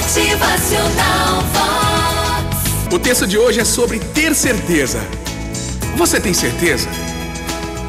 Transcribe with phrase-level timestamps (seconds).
[0.00, 2.94] Motivacional Vox.
[2.94, 4.98] O texto de hoje é sobre ter certeza.
[5.94, 6.88] Você tem certeza?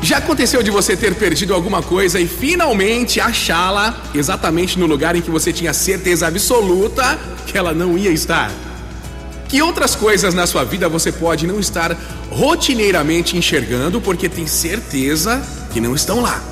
[0.01, 5.21] Já aconteceu de você ter perdido alguma coisa e finalmente achá-la exatamente no lugar em
[5.21, 8.51] que você tinha certeza absoluta que ela não ia estar?
[9.47, 11.95] Que outras coisas na sua vida você pode não estar
[12.29, 15.41] rotineiramente enxergando porque tem certeza
[15.71, 16.50] que não estão lá?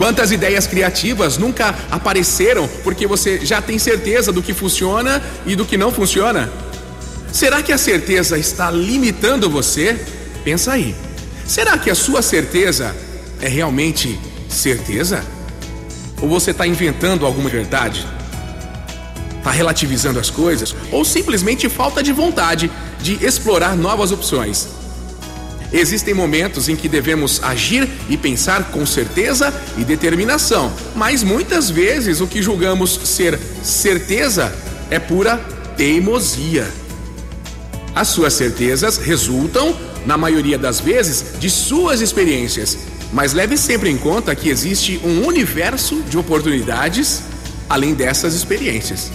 [0.00, 5.66] Quantas ideias criativas nunca apareceram porque você já tem certeza do que funciona e do
[5.66, 6.50] que não funciona?
[7.30, 10.02] Será que a certeza está limitando você?
[10.42, 10.96] Pensa aí.
[11.46, 12.96] Será que a sua certeza
[13.42, 15.22] é realmente certeza?
[16.22, 18.06] Ou você está inventando alguma verdade?
[19.36, 20.74] Está relativizando as coisas?
[20.90, 22.70] Ou simplesmente falta de vontade
[23.02, 24.79] de explorar novas opções?
[25.72, 32.20] Existem momentos em que devemos agir e pensar com certeza e determinação, mas muitas vezes
[32.20, 34.52] o que julgamos ser certeza
[34.90, 35.36] é pura
[35.76, 36.68] teimosia.
[37.94, 42.78] As suas certezas resultam na maioria das vezes, de suas experiências.
[43.12, 47.22] Mas leve sempre em conta que existe um universo de oportunidades
[47.68, 49.10] além dessas experiências.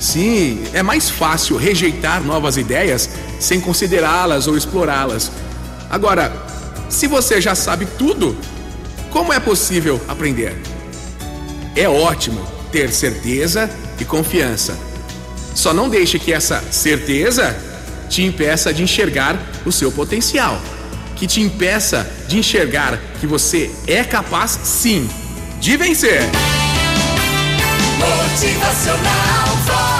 [0.00, 3.08] Sim, é mais fácil rejeitar novas ideias
[3.40, 5.30] sem considerá-las ou explorá-las.
[5.90, 6.32] Agora,
[6.88, 8.36] se você já sabe tudo,
[9.10, 10.56] como é possível aprender?
[11.74, 14.76] É ótimo ter certeza e confiança.
[15.54, 17.56] Só não deixe que essa certeza
[18.08, 20.60] te impeça de enxergar o seu potencial,
[21.16, 25.08] que te impeça de enxergar que você é capaz, sim,
[25.60, 26.22] de vencer.
[27.98, 29.95] Motivacional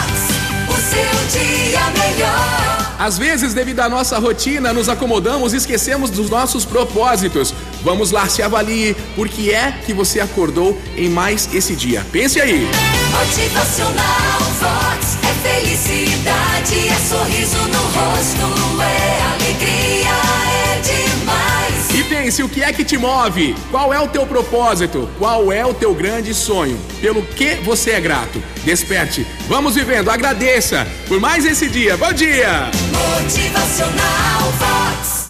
[3.06, 7.54] Às vezes, devido à nossa rotina, nos acomodamos e esquecemos dos nossos propósitos.
[7.84, 12.04] Vamos lá, se avalie, por que é que você acordou em mais esse dia?
[12.10, 12.68] Pense aí.
[13.12, 18.55] Motivacional Vox é felicidade, é sorriso no rosto,
[22.16, 23.54] E pense o que é que te move?
[23.70, 25.08] Qual é o teu propósito?
[25.18, 26.78] Qual é o teu grande sonho?
[26.98, 28.42] Pelo que você é grato?
[28.64, 31.94] Desperte, vamos vivendo, agradeça por mais esse dia.
[31.96, 32.70] Bom dia!
[32.90, 35.05] Motivacional Vox.